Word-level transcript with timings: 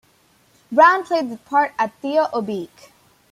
Brown 0.71 1.03
played 1.03 1.29
the 1.29 1.37
part 1.37 1.73
at 1.77 1.93
Theo 2.01 2.25
Ubique. 2.33 2.89